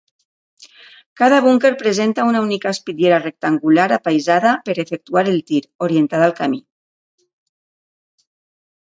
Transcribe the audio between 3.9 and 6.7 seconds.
apaïsada per efectuar el tir, orientada al camí.